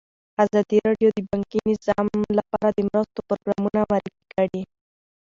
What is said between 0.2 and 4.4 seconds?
ازادي راډیو د بانکي نظام لپاره د مرستو پروګرامونه معرفي